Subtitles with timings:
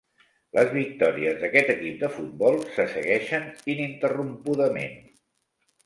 [0.59, 5.03] Les victòries d'aquest equip de futbol se segueixen ininterrompudament.